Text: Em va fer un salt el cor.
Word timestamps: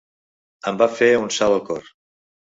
Em 0.71 0.79
va 0.79 0.87
fer 1.01 1.11
un 1.25 1.29
salt 1.37 1.59
el 1.61 1.63
cor. 1.69 1.93